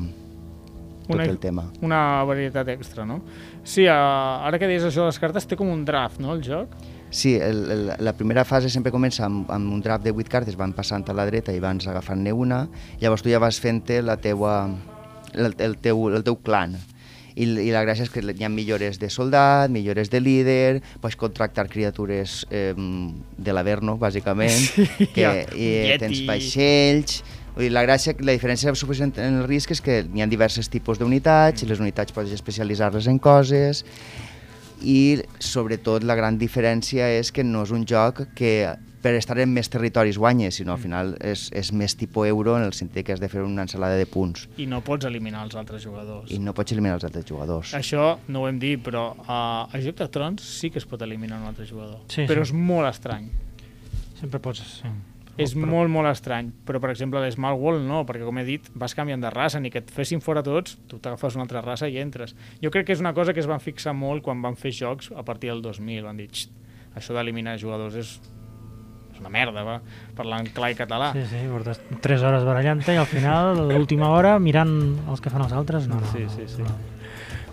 [1.08, 1.63] tot Una- el tema.
[1.82, 3.22] Una varietat extra, no?
[3.63, 6.41] Sí, uh, ara que deies això de les cartes, té com un draft, no, el
[6.43, 6.67] joc?
[7.10, 10.58] Sí, el, el, la primera fase sempre comença amb, amb un draft de 8 cartes,
[10.60, 12.65] van passant a la dreta i vas agafant-ne una,
[13.00, 14.67] llavors tu ja vas fent la teua,
[15.33, 16.77] el, el, teu, el teu clan.
[17.37, 21.15] I, I la gràcia és que hi ha millores de soldat, millores de líder, pots
[21.15, 25.99] contractar criatures eh, de l'Averno, bàsicament, Sí, que ja, i, Yeti.
[26.05, 27.19] tens vaixells...
[27.57, 30.67] Vull dir, la gràcia, la diferència suficient en el risc és que hi ha diversos
[30.69, 33.79] tipus d'unitats, i les unitats pots especialitzar-les en coses,
[34.85, 38.75] i sobretot la gran diferència és que no és un joc que
[39.08, 42.65] per estar en més territoris guanyes, sinó al final és, és més tipus euro en
[42.67, 45.56] el sentit que has de fer una ensalada de punts I no pots eliminar els
[45.60, 46.32] altres jugadors.
[46.34, 47.74] i no pots eliminar els altres jugadors.
[47.78, 51.02] Això no ho hem dit, però uh, a Joc de Trons sí que es pot
[51.02, 52.02] eliminar un altre jugador.
[52.12, 52.52] Sí, però sí.
[52.52, 53.30] és molt estrany.
[54.20, 54.63] Sempre pots...
[54.82, 54.91] Sí.
[55.38, 56.48] És molt, molt estrany.
[56.65, 59.70] Però, per exemple, l'Small World no, perquè, com he dit, vas canviant de raça, ni
[59.70, 62.34] que et fessin fora tots, tu t'agafes una altra raça i entres.
[62.63, 65.12] Jo crec que és una cosa que es van fixar molt quan van fer jocs
[65.13, 66.02] a partir del 2000.
[66.10, 66.50] Van dir, "Xt,
[66.98, 68.17] això d'eliminar jugadors és,
[69.17, 69.80] és una merda, va,
[70.17, 71.12] parlant clar i català.
[71.17, 74.73] Sí, sí, portes 3 hores barallant-te i al final, l'última hora, mirant
[75.10, 76.12] els que fan els altres, no, no.
[76.13, 76.67] Sí, sí, sí.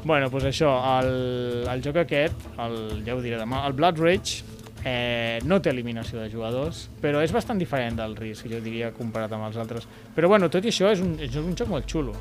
[0.05, 4.44] Bueno, doncs això, el, el joc aquest, el, ja ho diré demà, el Blood Rage,
[4.85, 9.33] eh, no té eliminació de jugadors, però és bastant diferent del risc, jo diria, comparat
[9.33, 9.88] amb els altres.
[10.14, 12.12] Però bueno, tot i això, és un, és un joc molt xulo.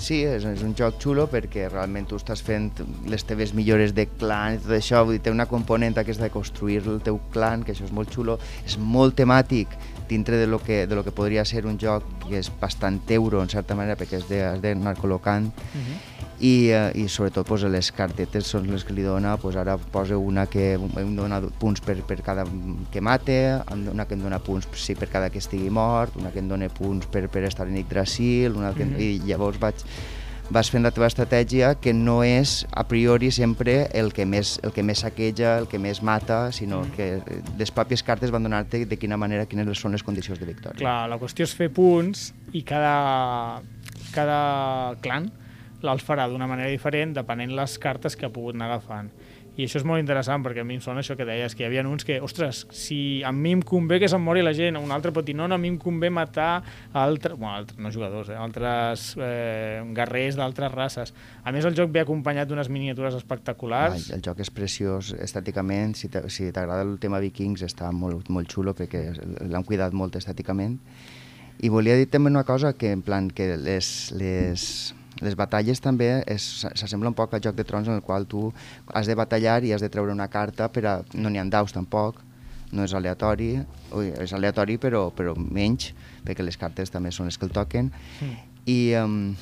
[0.00, 2.70] Sí, és, és un joc xulo perquè realment tu estàs fent
[3.12, 6.32] les teves millores de clan i tot això, vull dir, té una component aquesta de
[6.32, 9.76] construir el teu clan, que això és molt xulo, és molt temàtic
[10.10, 13.40] dintre de lo que, de lo que podria ser un joc que és bastant euro,
[13.42, 15.52] en certa manera, perquè has de- has d'anar col·locant,
[16.40, 20.16] i, eh, i sobretot pues, les cartetes són les que li dona, pues, ara posa
[20.16, 22.44] una que em dona punts per, per cada
[22.90, 26.40] que mate, dona que em dona punts sí, per cada que estigui mort, una que
[26.40, 28.98] em dona punts per, per estar en Yggdrasil, una que, Mhm.
[29.00, 29.74] i llavors vaig,
[30.50, 34.72] vas fent la teva estratègia que no és a priori sempre el que més, el
[34.74, 36.90] que més saqueja, el que més mata, sinó Mhm.
[36.96, 37.22] que
[37.58, 40.78] les pròpies cartes van donar-te de quina manera, quines són les condicions de victòria.
[40.78, 43.62] Clar, la qüestió és fer punts i cada,
[44.12, 45.30] cada clan
[45.82, 49.10] els farà d'una manera diferent depenent les cartes que ha pogut anar agafant.
[49.58, 51.66] I això és molt interessant perquè a mi em sona això que deies, que hi
[51.66, 54.92] havia uns que, ostres, si a mi em convé que se'n mori la gent, un
[54.94, 56.62] altre pot dir, no, no, a mi em convé matar
[56.94, 61.12] altres, bueno, altres no jugadors, eh, altres eh, guerrers d'altres races.
[61.44, 64.10] A més, el joc ve acompanyat d'unes miniatures Ah, espectaculars.
[64.14, 69.10] el joc és preciós estèticament, si t'agrada el tema vikings està molt, molt xulo perquè
[69.50, 70.78] l'han cuidat molt estèticament.
[71.60, 76.10] I volia dir també una cosa, que en plan que les, les, les batalles també
[76.36, 78.48] s'assembla un poc al Joc de Trons en el qual tu
[78.94, 81.74] has de batallar i has de treure una carta, per a, no n'hi ha daus
[81.76, 82.22] tampoc,
[82.72, 83.54] no és aleatori,
[83.98, 85.90] ui, és aleatori però, però menys,
[86.26, 87.90] perquè les cartes també són les que el toquen,
[88.66, 89.34] i, um,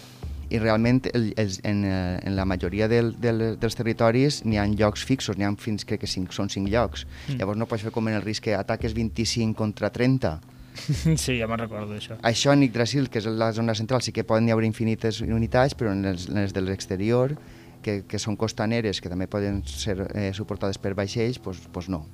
[0.48, 5.04] i realment el, els, en, en la majoria del, del, dels territoris n'hi ha llocs
[5.04, 7.04] fixos, n'hi ha fins crec que cinc, són 5 llocs.
[7.04, 7.34] Mm.
[7.34, 7.40] Mm.
[7.42, 10.38] Llavors no pots fer com en el risc que ataques 25 contra 30.
[11.16, 12.18] sí, ja me'n recordo d'això.
[12.26, 15.74] Això en Yggdrasil, que és la zona central, sí que poden hi haver infinites unitats,
[15.78, 17.34] però en les, en les de l'exterior,
[17.82, 22.04] que, que són costaneres, que també poden ser eh, suportades per vaixells, doncs, doncs no.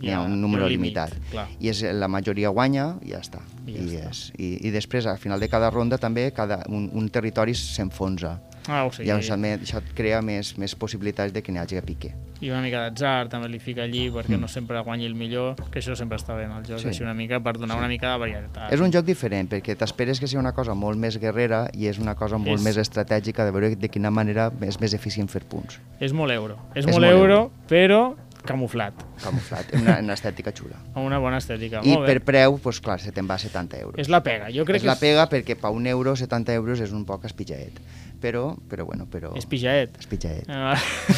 [0.00, 1.16] Hi Hi ha ha un número un límit, limitat.
[1.30, 1.48] clar.
[1.60, 3.42] I és, la majoria guanya i ja està.
[3.66, 4.10] I I, ja I, està.
[4.10, 8.38] és, i, I després, al final de cada ronda, també cada, un, un territori s'enfonsa.
[8.68, 11.76] Ah, o sigui, I això, això et crea més, més possibilitats de que n'hi hagi
[11.78, 12.14] a pique.
[12.40, 14.40] i una mica d'atzar també li fica allí perquè Mm.
[14.40, 16.88] no sempre guanyi el millor, que això sempre està bé en el joc, Sí.
[16.88, 18.72] així una mica per donar una mica de varietat.
[18.72, 21.98] És un joc diferent, perquè t'esperes que sigui una cosa molt més guerrera i és
[21.98, 25.44] una cosa molt És- més estratègica de veure de quina manera és més eficient fer
[25.44, 25.80] punts.
[26.00, 26.56] És molt euro.
[26.74, 27.52] És, És molt, molt euro, euro.
[27.68, 30.76] però camuflat, Camuflat, una, una estètica xula.
[30.94, 31.82] una bona estètica.
[31.84, 32.14] I molt bé.
[32.14, 33.98] per preu, doncs clar, se te'n va a 70 euros.
[33.98, 34.48] És la pega.
[34.50, 37.26] Jo crec és que la pega perquè per un euro, 70 euros és un poc
[37.26, 37.78] espitjaet.
[38.20, 39.32] Però, però bueno, però...
[39.38, 39.96] És pijaet.
[40.02, 40.50] Espitjaet.
[40.52, 40.76] Ah,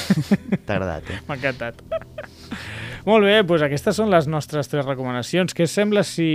[0.66, 1.18] T'ha agradat, eh?
[1.26, 1.82] M'ha encantat.
[3.08, 5.54] Molt bé, doncs aquestes són les nostres tres recomanacions.
[5.56, 6.28] Què sembla si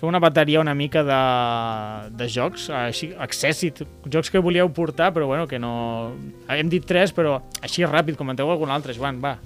[0.00, 1.18] fem una bateria una mica de,
[2.16, 5.74] de jocs, així, accèssit, jocs que volíeu portar, però bueno, que no...
[6.50, 9.36] Hem dit tres, però així ràpid, comenteu algun altre, Joan, va.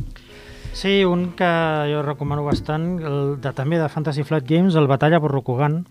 [0.77, 1.51] Sí, un que
[1.91, 5.83] jo recomano bastant, el de, també de Fantasy Flight Games, el Batalla por Rokugan,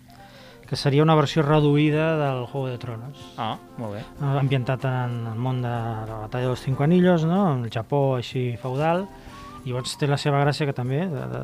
[0.66, 3.20] que seria una versió reduïda del Juego de Tronos.
[3.38, 4.02] Ah, molt bé.
[4.20, 7.54] ambientat en el món de la batalla dels Cinco Anillos, no?
[7.54, 9.06] en el Japó així feudal,
[9.66, 11.40] i llavors té la seva gràcia que també, de, de,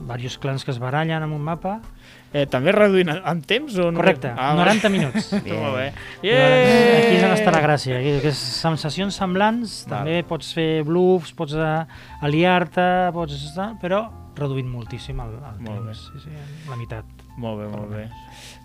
[0.00, 1.78] diversos clans que es barallen en un mapa.
[2.32, 3.76] Eh, també reduint en temps?
[3.78, 3.98] O no?
[4.00, 5.28] Correcte, Ah, 90 minuts.
[5.44, 5.60] Bien.
[5.60, 5.86] Molt bé.
[6.24, 7.66] Llavors, Aquí és on està la Yeah!
[7.68, 9.98] gràcia, que que és sensacions semblants, Val.
[10.00, 11.84] també pots fer bluffs, pots eh,
[12.24, 13.36] aliar-te, pots...
[13.50, 16.34] estar, però reduint moltíssim el, el Molt temps, sí, sí,
[16.68, 17.04] la meitat.
[17.36, 18.06] Molt bé, molt bé.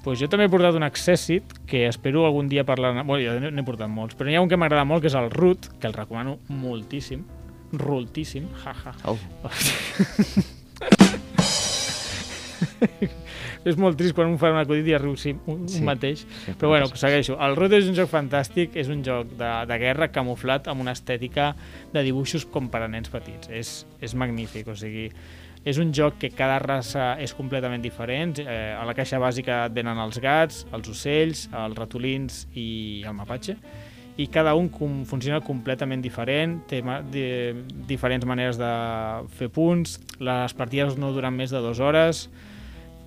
[0.04, 2.94] Pues jo també he portat un Accessit, que espero algun dia parlar...
[3.04, 5.30] Bueno, jo n'he- portat molts, però n'hi ha un que m'agrada molt, que és el
[5.34, 7.26] Root, que el recomano moltíssim.
[7.74, 8.94] Roltíssim, jaja.
[9.08, 9.18] Oh,
[13.68, 15.90] és molt trist quan un fa un acudit i es riu sí, un, Sí, un
[15.90, 16.26] mateix.
[16.46, 17.38] sempre Però bueno, segueixo.
[17.42, 20.96] El Root és un joc fantàstic, és un joc de, de guerra camuflat amb una
[20.98, 21.52] estètica
[21.94, 23.52] de dibuixos com per a nens petits.
[23.54, 25.10] És, és magnífic, o sigui,
[25.62, 28.40] és un joc que cada raça és completament diferent.
[28.42, 32.68] Eh, a la caixa bàsica et venen els gats, els ocells, els ratolins i
[33.06, 33.58] el mapatge
[34.20, 37.24] i cada un com, funciona completament diferent, té ma di
[37.88, 38.72] diferents maneres de
[39.38, 42.26] fer punts, les partides no duren més de dues hores,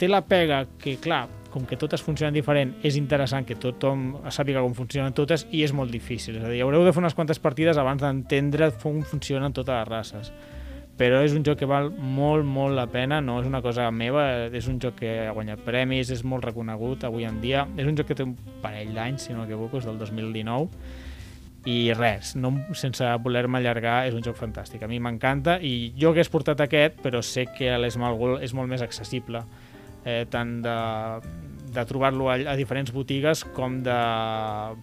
[0.05, 4.61] té la pega que, clar, com que totes funcionen diferent, és interessant que tothom sàpiga
[4.65, 6.37] com funcionen totes i és molt difícil.
[6.41, 9.89] És a dir, haureu de fer unes quantes partides abans d'entendre com funcionen totes les
[9.89, 10.33] races.
[10.99, 14.27] Però és un joc que val molt, molt la pena, no és una cosa meva,
[14.55, 17.65] és un joc que ha guanyat premis, és molt reconegut avui en dia.
[17.79, 20.69] És un joc que té un parell d'anys, si no m'equivoco, és del 2019,
[21.65, 24.85] i res, no, sense voler-me allargar, és un joc fantàstic.
[24.85, 28.85] A mi m'encanta i jo hagués portat aquest, però sé que l'Small és molt més
[28.85, 29.47] accessible,
[30.05, 30.77] eh, tant de,
[31.75, 33.97] de trobar-lo a, a diferents botigues com de,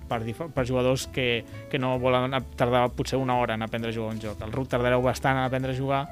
[0.10, 0.20] per,
[0.54, 4.22] per jugadors que, que no volen tardar potser una hora en aprendre a jugar un
[4.22, 4.42] joc.
[4.44, 6.04] El Root tardareu bastant en aprendre a jugar,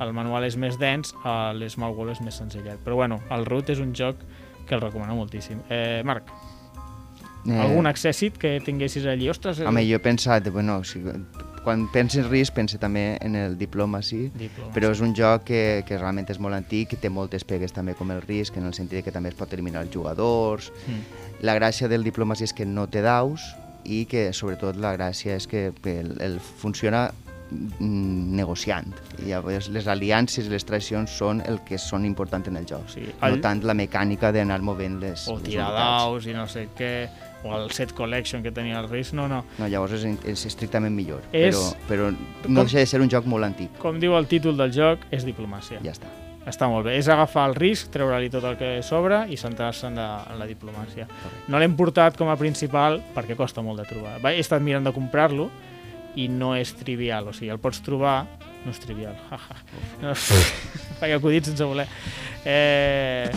[0.00, 1.12] el manual és més dens,
[1.58, 2.80] l'Small World és més senzillet.
[2.84, 4.22] Però bueno, el Root és un joc
[4.66, 5.60] que el recomano moltíssim.
[5.68, 6.30] Eh, Marc,
[7.44, 9.28] eh, algun accèssit que tinguessis allí?
[9.28, 11.18] Ostres, Home, jo he pensat, bueno, sigui,
[11.64, 14.72] quan penses risc, pensa també en el Diplomacy, Diplomacy.
[14.74, 17.94] però és un joc que, que realment és molt antic i té moltes pegues també
[17.94, 20.70] com el risc, en el sentit que també es pot eliminar els jugadors.
[20.86, 21.44] Mm.
[21.44, 23.44] La gràcia del Diplomacy és que no té daus
[23.84, 27.10] i que sobretot la gràcia és que el, el funciona
[27.50, 28.92] mm, negociant.
[29.20, 32.88] I llavors les aliances i les traicions són el que són importants en el joc.
[32.92, 36.68] Sí, No el- tant la mecànica d'anar movent les, o tirar daus i no sé
[36.76, 37.08] què,
[37.44, 39.44] o el set collection que tenia el risc, no, no.
[39.58, 41.56] No, llavors és, és estrictament millor, És-
[41.88, 43.76] però, però Com- no deixa de ser un joc molt antic.
[43.78, 45.80] Com diu el títol del joc, és diplomàcia.
[45.84, 46.10] Ja està.
[46.48, 46.94] Està molt bé.
[46.96, 50.46] És agafar el risc, treure-li tot el que sobra i centrar-se en, la, en la
[50.48, 51.06] diplomàcia.
[51.48, 54.16] No l'hem portat com a principal perquè costa molt de trobar.
[54.32, 55.50] He estat mirant de comprar-lo
[56.16, 58.24] i no és trivial, o sigui, el pots trobar,
[58.64, 59.60] no és trivial, jaja.
[60.02, 60.14] No,
[61.00, 61.86] faig acudits sense voler.
[62.44, 63.30] Eh,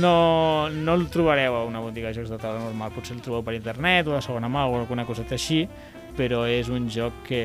[0.00, 3.44] no, no el trobareu a una botiga de jocs de taula normal, potser el trobeu
[3.46, 5.64] per internet o de segona mà o alguna coseta així,
[6.14, 7.40] però és un joc que,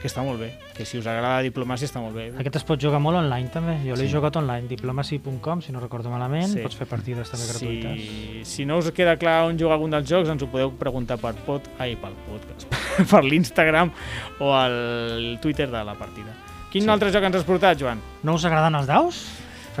[0.00, 2.30] que està molt bé, que si us agrada la diplomàcia està molt bé.
[2.40, 4.14] Aquest es pot jugar molt online també, jo l'he Sí.
[4.14, 6.62] jugat online, diplomacy.com, si no recordo malament, Sí.
[6.64, 8.00] pots fer partides també gratuïtes.
[8.00, 11.18] Si, si no us queda clar on jugar algun dels jocs, ens ho podeu preguntar
[11.20, 11.68] per pod...
[11.78, 12.72] Ai, pel podcast,
[13.10, 13.92] per l'Instagram
[14.40, 16.32] o al Twitter de la partida.
[16.72, 16.88] Quin Sí.
[16.88, 18.00] altre joc ens has portat, Joan?
[18.22, 19.20] No us agraden els daus?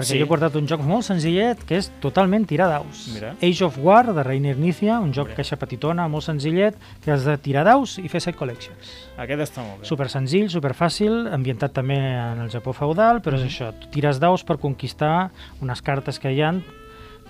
[0.00, 0.18] Perquè Sí.
[0.18, 3.08] jo he portat un joc molt senzillet que és totalment tirar daus.
[3.14, 3.34] Mira.
[3.42, 5.36] Age of War, de Reiner Nícia, un joc Hombre.
[5.36, 9.08] caixa petitona, molt senzillet, que has de tirar daus i fer set collections.
[9.16, 9.86] Aquest està molt bé.
[9.86, 14.18] Super senzill, super fàcil, ambientat també en el Japó feudal, però és això, tu tires
[14.18, 16.62] daus per conquistar unes cartes que hi han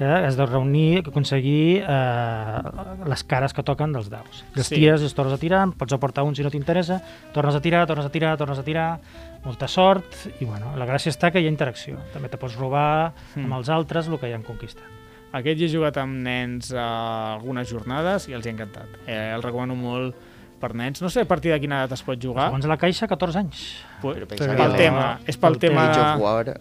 [0.00, 2.62] que has de reunir, aconseguir eh,
[3.04, 4.44] les cares que toquen dels daus.
[4.56, 4.76] I els Sí.
[4.78, 7.02] tires i els tornes a tirar, pots aportar un si no t'interessa,
[7.34, 8.98] tornes a tirar, tornes a tirar, tornes a tirar,
[9.44, 10.06] molta sort,
[10.40, 11.98] i bueno, la gràcia està que hi ha interacció.
[12.14, 13.44] També te pots robar Mm.
[13.44, 14.88] amb els altres el que hi han conquistat.
[15.32, 18.88] Aquest hi he jugat amb nens a algunes jornades i els hi ha encantat.
[19.06, 20.16] Eh, el recomano molt
[20.60, 21.00] per nens.
[21.02, 22.50] No sé a partir de quina edat es pot jugar.
[22.50, 23.62] Segons la caixa, 14 anys.
[24.00, 25.06] Pu- Però pel que tema.
[25.28, 25.84] És pel pel tema...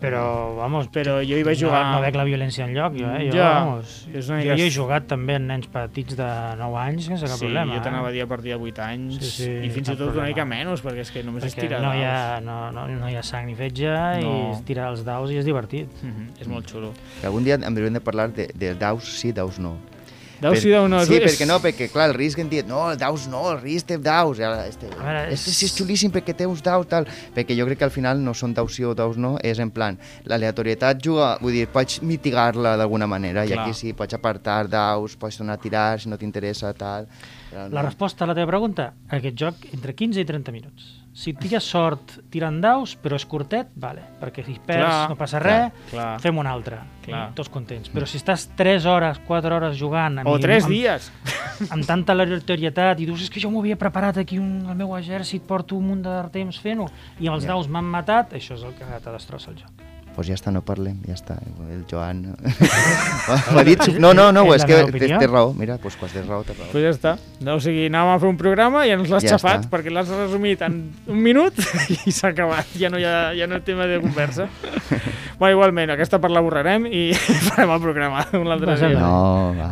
[0.01, 0.23] Però,
[0.57, 1.83] vamos, Però jo hi vaig jugar...
[1.85, 3.27] No, no veig la violència en lloc, jo, eh?
[3.29, 6.27] Jo, Ja, vamos, és una jo hi he jugat també amb nens petits de
[6.59, 7.75] 9 anys sense cap sí, problema.
[7.77, 8.17] jo t'anava a eh?
[8.17, 10.65] dir a partir de 8 anys Sí, sí, i fins i tot una mica problema.
[10.71, 13.15] menys perquè és que només és Perquè tirar no hi, ha, no, no, no hi
[13.19, 13.89] ha sang ni fetge
[14.23, 14.33] No.
[14.33, 15.88] i és tirar els daus i és divertit.
[16.03, 16.91] Mhm, és molt xulo.
[17.21, 19.77] Que algun dia en hauríem de parlar de, de daus sí, daus no.
[20.39, 21.02] Daus sí, dau no.
[21.06, 23.60] Sí, és- perquè no, perquè clar, el risc em dit, no, el daus no, el
[23.62, 24.39] risc té daus.
[24.39, 27.08] I este, veure, este sí és xulíssim perquè té uns daus, tal.
[27.36, 29.71] Perquè jo crec que al final no són daus sí o daus no, és en
[29.71, 33.58] plan, l'aleatorietat juga, vull dir, pots mitigar-la d'alguna manera, Clar.
[33.58, 37.08] i aquí sí, pots apartar daus, pots tornar a tirar si no t'interessa, tal.
[37.49, 40.98] Però La resposta a la teva pregunta, aquest joc entre 15 i 30 minuts.
[41.19, 45.41] Si tires sort tirant daus, però és curtet, vale, perquè si perds Clar, no passa
[45.43, 46.13] clar, res, clar.
[46.23, 47.25] fem un altre, Clar.
[47.36, 47.89] tots contents.
[47.91, 50.21] Però si estàs 3 hores, 4 hores jugant...
[50.21, 51.10] amb- O 3 amb, dies.
[51.75, 54.95] amb tanta aleatorietat i dius, és que jo m'ho havia preparat aquí un, el meu
[54.95, 56.88] exèrcit, porto un munt de temps fent-ho
[57.19, 57.51] i amb els Ja.
[57.58, 59.88] daus m'han matat, això és el que te destrossa el joc.
[60.19, 61.38] Pues ja està, no parlem, ja està.
[61.71, 62.25] El Joan...
[63.55, 63.79] M'ha dit...
[64.03, 65.53] No, no, no, És que té, té raó.
[65.55, 66.67] Mira, pues quan tens raó, té raó.
[66.73, 67.13] Pues ja està.
[67.39, 69.71] No, o sigui, anàvem a fer un programa i ja ens l'has Ja xafat està.
[69.71, 70.75] perquè l'has resumit en
[71.08, 71.55] un minut
[72.03, 72.67] i s'ha acabat.
[72.82, 74.49] Ja no hi ha, ja no hi ha tema de conversa.
[75.39, 77.05] bueno, igualment, aquesta part la borrarem i
[77.47, 78.91] farem el programa un altre dia.
[78.99, 79.71] No, va.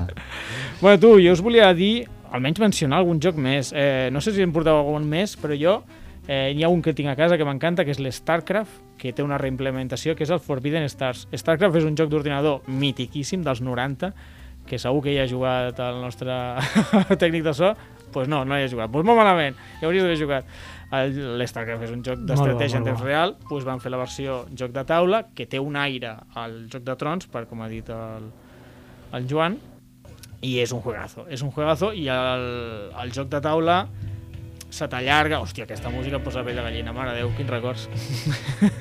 [0.79, 3.75] Bueno, tu, jo us volia dir, almenys mencionar algun joc més.
[3.75, 5.81] Eh, no sé si em porteu algun més, però jo
[6.27, 9.23] eh, hi ha un que tinc a casa que m'encanta, que és l'StarCraft, que té
[9.23, 11.25] una reimplementació, que és el Forbidden Stars.
[11.31, 14.11] StarCraft és un joc d'ordinador mitiquíssim dels 90,
[14.67, 16.33] que segur que hi ha jugat el nostre
[17.21, 17.71] tècnic de so,
[18.11, 18.91] pues no, no hi ha jugat.
[18.91, 20.57] Pues molt malament, hi hauries d'haver jugat.
[20.91, 24.83] L'StarCraft és un joc d'estratègia en temps real, doncs van fer la versió joc de
[24.87, 28.29] taula, que té un aire al joc de trons, per com ha dit el,
[29.15, 29.57] el Joan,
[30.43, 32.45] i és un juegazo, és un juegazo i el,
[33.01, 33.79] el joc de taula
[34.69, 37.87] se t'allarga, hòstia, aquesta música em posa pell de gallina, mare Déu, quins records.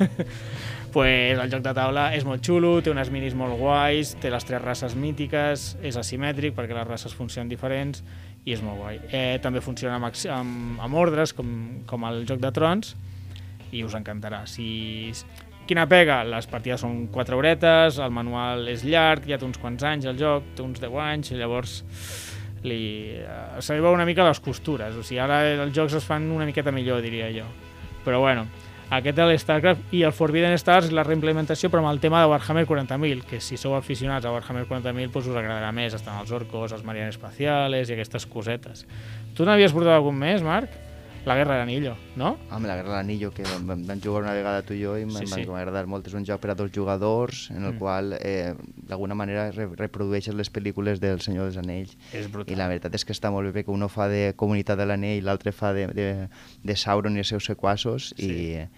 [0.96, 4.46] pues el joc de taula és molt xulo, té unes minis molt guais, té les
[4.48, 8.02] tres races mítiques, és asimètric perquè les races funcionen diferents
[8.46, 9.00] i és molt guai.
[9.10, 11.50] Eh, també funciona amb, amb, amb ordres, com,
[11.86, 12.94] com el joc de trons,
[13.72, 14.46] i us encantarà.
[14.50, 15.12] Si...
[15.66, 16.20] Quina pega?
[16.22, 20.14] Les partides són 4 horetes, el manual és llarg, ja té uns quants anys el
[20.20, 21.80] joc, té uns 10 anys, llavors
[22.66, 24.94] li, eh, se li veu una mica les costures.
[24.96, 27.46] O sigui, ara els jocs es fan una miqueta millor, diria jo.
[28.04, 28.46] Però bueno,
[28.86, 32.66] aquest de l'StarCraft i el Forbidden Stars, la reimplementació, però amb el tema de Warhammer
[32.68, 35.96] 40.000, que si sou aficionats a Warhammer 40.000 doncs us agradarà més.
[35.98, 38.84] Estan els orcos, els marines espaciales i aquestes cosetes.
[39.34, 40.85] Tu n'havies portat algun més, Marc?
[41.26, 42.36] La Guerra d'Anillo, no?
[42.54, 45.08] Amb la Guerra de l'Anillo, que vam, vam- jugar una vegada tu i jo i
[45.10, 46.06] Sí, sí, va agradar molt.
[46.06, 47.78] És un joc per a dos jugadors en el Mm.
[47.80, 48.54] qual eh,
[48.86, 51.96] d'alguna manera re reprodueixes les pel·lícules del Senyor dels Anells.
[52.12, 52.54] És brutal.
[52.54, 55.18] I la veritat és que està molt bé perquè uno fa de Comunitat de l'Anell
[55.18, 56.28] i l'altre fa de, de,
[56.62, 58.30] de Sauron i els seus sequassos Sí.
[58.30, 58.68] i,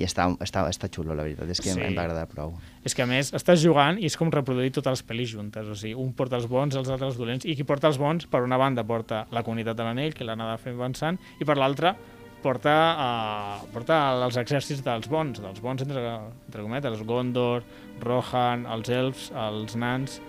[0.00, 1.48] i està, està, està xulo, la veritat.
[1.52, 1.80] És que Sí.
[1.80, 2.54] em va agradar prou.
[2.84, 5.74] És que a més estàs jugant i és com reproduir totes les pel·lis juntes, o
[5.76, 8.40] sigui, un porta els bons, els altres els dolents, i qui porta els bons, per
[8.42, 11.94] una banda porta la comunitat de l'anell, que l'ha anat fent avançant, i per l'altra
[12.40, 16.00] porta, uh, porta els exèrcits dels bons, dels bons entre,
[16.46, 17.62] entre cometes, els Gondor,
[18.00, 20.20] Rohan, els elfs, els nans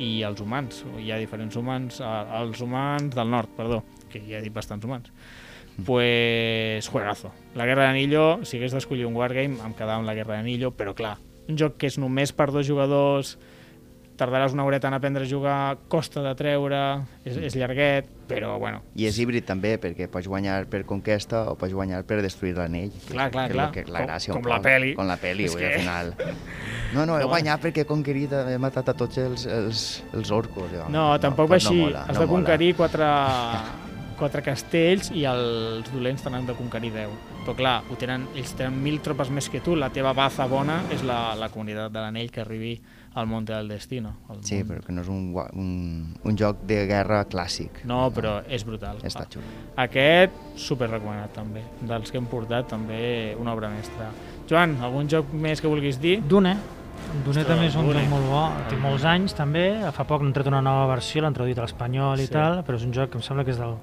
[0.00, 0.82] i els humans.
[0.98, 4.84] Hi ha diferents humans, uh, els humans del nord, perdó, que ja he dit bastants
[4.88, 5.12] humans.
[5.86, 7.32] Pues juegazo.
[7.54, 10.94] La Guerra d'Anillo, si hagués d'escollir un wargame, em quedava amb la Guerra d'Anillo, però
[10.94, 11.16] clar,
[11.48, 13.36] un joc que és només per dos jugadors,
[14.20, 16.78] tardaràs una horeta en aprendre a jugar, costa de treure,
[17.24, 21.56] és, és llarguet, però bueno, I és híbrid també, perquè pots guanyar per conquesta o
[21.56, 22.92] pots guanyar per destruir l'anell.
[23.08, 23.70] Clar, clar, que clar.
[23.72, 24.92] Que, la Com- gràcia, com un la peli.
[24.94, 26.14] Com la peli, vull que- al final.
[26.92, 27.28] No, no, he No.
[27.32, 30.68] guanyat perquè he conquerit, he matat a tots els, els, els orcos.
[30.70, 31.80] Jo, no, tampoc va pues així.
[31.80, 32.36] mola, Has no de mola.
[32.36, 33.06] conquerir quatre,
[34.20, 37.10] quatre castells i els dolents te n'han de conquerir 10.
[37.46, 40.82] Però clar, ho tenen, ells tenen mil tropes més que tu, la teva baza bona
[40.92, 42.74] és la, la comunitat de l'anell que arribi
[43.18, 44.12] al Monte del Destino.
[44.30, 44.68] al Sí, món.
[44.68, 47.80] però que no és un, un, un joc de guerra clàssic.
[47.90, 49.00] No, però és brutal.
[49.02, 49.42] Està xulo.
[49.82, 51.64] Aquest, super recomanat també.
[51.80, 54.12] Dels que hem portat, també una obra mestra.
[54.50, 56.20] Joan, algun joc més que vulguis dir?
[56.22, 56.54] Dune.
[57.24, 59.64] Dune també és un joc molt bo, té molts anys també,
[59.96, 62.32] fa poc n'han tret una nova versió, l'han traduït a l'espanyol i Sí.
[62.34, 63.74] tal, però és un joc que em sembla que és del,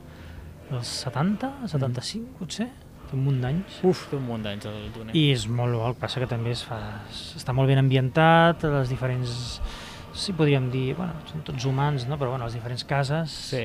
[0.71, 2.67] dels 70, 75 potser,
[3.07, 3.79] té un munt d'anys.
[3.87, 5.15] Uf, té un munt d'anys el Dune.
[5.15, 6.79] I és molt bo, el que passa que també es fa,
[7.39, 9.59] està molt ben ambientat, les diferents,
[10.17, 12.17] sí podríem dir, bueno, són tots humans, no?
[12.17, 13.63] però bueno, les diferents cases Sí,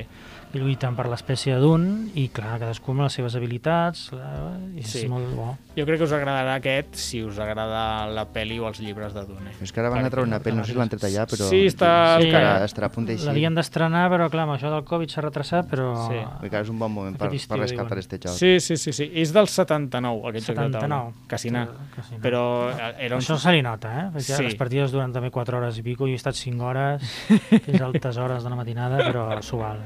[0.53, 4.91] i lluiten per l'espècie d'un i clar, cadascú amb les seves habilitats, clar, i és
[4.93, 5.07] Sí.
[5.09, 5.57] molt bo.
[5.75, 9.23] jo crec que us agradarà aquest si us agrada la pel·li o els llibres de
[9.25, 9.49] Dune.
[9.59, 11.49] És que ara van a treure una pel·li, no sé si l'han tret allà, però...
[11.49, 12.27] Sí, està- Sí.
[12.29, 13.25] Estarà, estarà a punt d'eixir.
[13.25, 15.89] L'havien d'estrenar, però clar, amb això del Covid s'ha retrasat, però...
[16.07, 16.19] Sí.
[16.43, 17.99] Perquè ara és un bon moment per, Aquest estiu, per rescatar diuen.
[17.99, 18.37] este joc.
[18.37, 19.09] Sí, sí, sí, sí.
[19.15, 20.79] És del 79, aquest joc de taula.
[20.85, 21.13] 79.
[21.27, 21.67] Casinar.
[21.95, 22.21] Casinar.
[22.21, 23.21] Però eh, era un...
[23.21, 24.05] Això se li nota, eh?
[24.13, 24.43] Perquè Sí.
[24.43, 27.13] les partides duren també 4 hores i pico, jo he estat 5 hores,
[27.65, 29.81] fins a altes hores de la matinada, però s'ho val.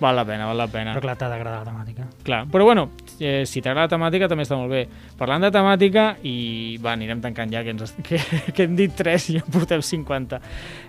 [0.00, 0.92] Val la pena, val la pena.
[0.92, 2.06] Però clar, t'ha d'agradar la temàtica.
[2.26, 2.88] Clar, però bueno,
[3.20, 4.82] eh, si t'agrada la temàtica també està molt bé.
[5.18, 6.34] Parlant de temàtica, i
[6.82, 8.18] va, anirem tancant ja, que, ens, que,
[8.52, 10.42] que hem dit 3 i ja en portem 50.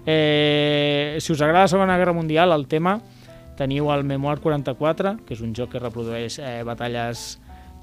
[0.06, 2.98] Eh, si us agrada la Segona Guerra Mundial, el tema,
[3.60, 7.36] teniu el Memoir 44, que és un joc que reprodueix eh, batalles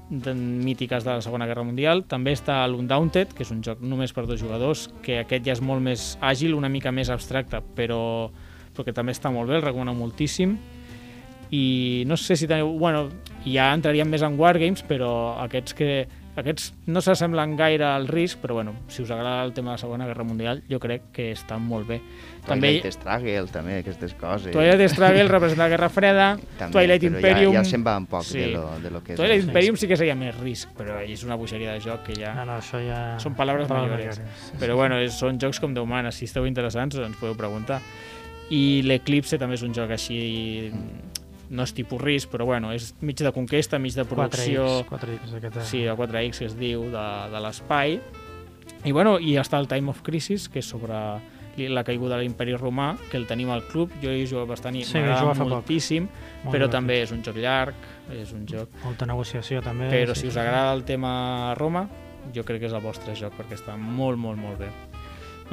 [0.09, 2.03] de, mítiques de la Segona Guerra Mundial.
[2.09, 5.63] També està l'Undaunted, que és un joc només per dos jugadors, que aquest ja és
[5.63, 8.29] molt més àgil, una mica més abstracte, però,
[8.73, 10.57] però que també està molt bé, el recomano moltíssim
[11.53, 11.63] i
[12.09, 12.73] no sé si teniu...
[12.81, 13.07] Bueno,
[13.45, 15.13] ja entraríem més en Wargames, però
[15.43, 15.93] aquests que,
[16.33, 19.77] Aquests no s'assemblen gaire al risc, però bueno, si us agrada el tema de la
[19.77, 21.99] Segona Guerra Mundial, jo crec que estan molt bé.
[22.47, 24.49] També Twilight Struggle, també, aquestes coses.
[24.55, 26.25] Twilight Struggle representa la Guerra Freda,
[26.61, 27.53] També, Twilight Imperium...
[27.53, 28.39] Ja, ja se'n va un poc Sí.
[28.39, 29.19] de, lo, de lo que és.
[29.21, 32.33] Twilight Imperium sí que seria més risc, però és una bogeria de joc que ja...
[32.39, 33.03] No, no, això ja...
[33.21, 34.21] Són paraules mayores.
[34.57, 37.77] Però bueno, és, són jocs com Déu mana, si esteu interessants ens podeu preguntar.
[38.49, 40.17] I l'Eclipse també és un joc així,
[41.53, 44.65] no és tipus risc, però bueno, és mig de conquesta, mig de producció...
[44.89, 45.69] 4X, 4X aquest és.
[45.69, 47.99] Sí, el 4X que es diu, de, de l'espai.
[48.83, 50.97] I bueno, i està el Time of Crisis, que és sobre
[51.69, 54.75] la caiguda de l'imperi romà, que el tenim al club, jo hi he jugat bastant
[54.75, 55.51] i Sí, m'agrada poc.
[55.51, 56.73] moltíssim, Molt però divertit.
[56.79, 57.75] també és un joc llarg,
[58.11, 58.73] és un joc...
[58.83, 59.91] Molta negociació també.
[59.93, 60.39] Però sí, si us sí.
[60.41, 61.85] agrada el tema Roma,
[62.33, 64.71] jo crec que és el vostre joc, perquè està molt, molt, molt bé.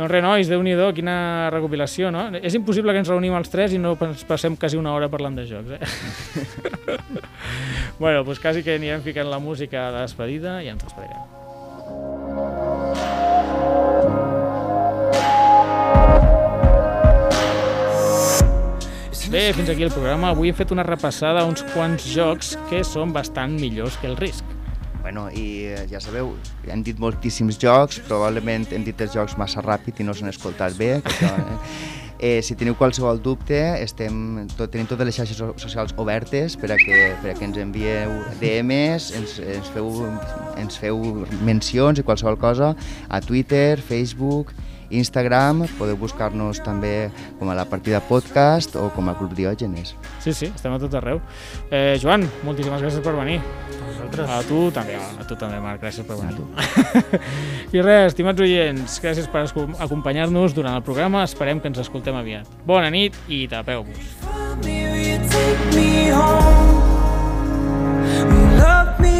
[0.01, 2.30] Doncs res, nois, déu nhi quina recopilació, no?
[2.40, 5.34] És impossible que ens reunim els tres i no ens passem quasi una hora parlant
[5.36, 5.80] de jocs, eh?
[8.01, 11.20] bueno, doncs quasi que anirem ficant la música de despedida i ens despedirem.
[19.30, 20.32] Bé, fins aquí el programa.
[20.32, 24.16] Avui hem fet una repassada a uns quants jocs que són bastant millors que el
[24.18, 24.60] risc.
[25.01, 26.34] Bueno, i eh, ja sabeu,
[26.68, 30.76] hem dit moltíssims jocs, probablement hem dit els jocs massa ràpid i no s'han escoltat
[30.78, 30.98] bé.
[31.05, 31.59] Que això, eh?
[32.20, 36.68] Eh, si teniu qualsevol dubte, estem, tot, tenim totes les xarxes so- socials obertes per
[36.74, 39.88] a que, per a que ens envieu DMs, ens, ens, feu,
[40.61, 41.01] ens feu
[41.48, 42.74] mencions i qualsevol cosa
[43.09, 44.53] a Twitter, Facebook,
[44.91, 49.95] Instagram, podeu buscar-nos també com a la partida podcast o com a Club Diògenes.
[50.20, 51.20] Sí, sí, estem a tot arreu.
[51.70, 53.41] Eh, Joan, moltíssimes gràcies per venir.
[53.86, 54.30] Vosaltres.
[54.30, 56.43] A tu també, a tu també, Marc, gràcies per venir.
[57.76, 61.24] I res, estimats oients, gràcies per acompanyar-nos durant el programa.
[61.28, 62.51] Esperem que ens escoltem aviat.
[62.66, 64.18] Bona nit i tapeu-vos.
[68.61, 69.20] Love me